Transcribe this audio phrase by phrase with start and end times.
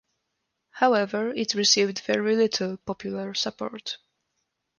[0.71, 3.97] However, it received very little popular support.